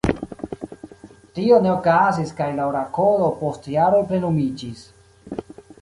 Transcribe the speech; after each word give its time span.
Tio 1.35 1.59
ne 1.65 1.71
okazis 1.73 2.33
kaj 2.41 2.49
la 2.61 2.65
orakolo 2.71 3.31
post 3.43 3.71
jaroj 3.77 4.05
plenumiĝis. 4.15 4.85